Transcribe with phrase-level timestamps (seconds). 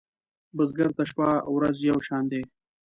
[0.55, 2.41] بزګر ته شپه ورځ یو شان دي